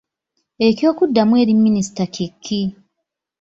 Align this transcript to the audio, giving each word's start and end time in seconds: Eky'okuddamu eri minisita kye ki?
Eky'okuddamu 0.67 1.33
eri 1.41 1.53
minisita 1.55 2.05
kye 2.13 2.27
ki? 2.43 2.61